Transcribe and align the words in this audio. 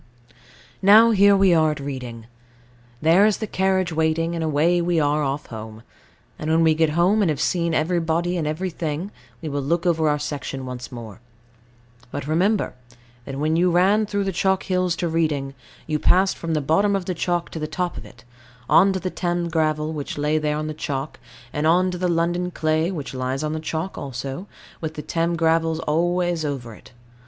Now 0.81 1.11
here 1.11 1.37
we 1.37 1.53
are 1.53 1.69
at 1.69 1.79
Reading. 1.79 2.25
There 3.03 3.23
is 3.27 3.37
the 3.37 3.45
carriage 3.45 3.93
waiting, 3.93 4.33
and 4.33 4.43
away 4.43 4.81
we 4.81 4.99
are 4.99 5.21
off 5.21 5.45
home; 5.45 5.83
and 6.39 6.49
when 6.49 6.63
we 6.63 6.73
get 6.73 6.89
home, 6.97 7.21
and 7.21 7.29
have 7.29 7.39
seen 7.39 7.75
everybody 7.75 8.35
and 8.35 8.47
everything, 8.47 9.11
we 9.43 9.49
will 9.49 9.61
look 9.61 9.85
over 9.85 10.09
our 10.09 10.17
section 10.17 10.65
once 10.65 10.91
more. 10.91 11.19
But 12.09 12.25
remember, 12.25 12.73
that 13.25 13.37
when 13.37 13.55
you 13.55 13.69
ran 13.69 14.07
through 14.07 14.23
the 14.23 14.31
chalk 14.31 14.63
hills 14.63 14.95
to 14.95 15.07
Reading, 15.07 15.53
you 15.85 15.99
passed 15.99 16.35
from 16.35 16.55
the 16.55 16.61
bottom 16.61 16.95
of 16.95 17.05
the 17.05 17.13
chalk 17.13 17.51
to 17.51 17.59
the 17.59 17.67
top 17.67 17.95
of 17.95 18.03
it, 18.03 18.23
on 18.67 18.93
to 18.93 18.99
the 18.99 19.11
Thames 19.11 19.51
gravels, 19.51 19.93
which 19.93 20.17
lie 20.17 20.39
there 20.39 20.57
on 20.57 20.65
the 20.65 20.73
chalk, 20.73 21.19
and 21.53 21.67
on 21.67 21.91
to 21.91 21.99
the 21.99 22.07
London 22.07 22.49
clay, 22.49 22.91
which 22.91 23.13
lies 23.13 23.43
on 23.43 23.53
the 23.53 23.59
chalk 23.59 23.99
also, 23.99 24.47
with 24.81 24.95
the 24.95 25.03
Thames 25.03 25.37
gravels 25.37 25.77
always 25.81 26.43
over 26.43 26.73
it. 26.73 26.91